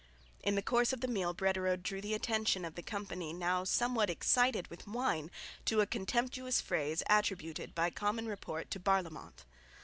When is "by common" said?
7.75-8.25